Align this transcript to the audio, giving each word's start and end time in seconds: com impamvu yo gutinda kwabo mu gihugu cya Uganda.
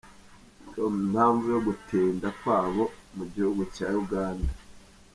com 0.71 0.93
impamvu 1.05 1.45
yo 1.53 1.59
gutinda 1.67 2.27
kwabo 2.39 2.83
mu 3.15 3.25
gihugu 3.33 3.61
cya 3.75 3.87
Uganda. 4.03 4.51